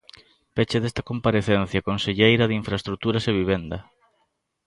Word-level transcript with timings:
Peche 0.55 0.77
desta 0.83 1.07
comparecencia, 1.09 1.85
conselleira 1.89 2.45
de 2.47 2.57
Infraestruturas 2.61 3.23
e 3.29 3.35
Vivenda. 3.39 3.79